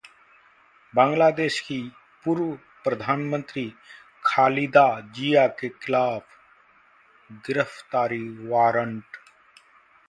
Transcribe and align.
बांग्लादेश 0.93 1.59
की 1.61 1.77
पूर्व 2.25 2.51
प्रधानमंत्री 2.83 3.67
खालिदा 4.25 4.87
जिया 5.15 5.47
के 5.59 5.69
खिलाफ 5.69 6.37
गिरफ्तारी 7.47 8.27
वारंट 8.49 9.17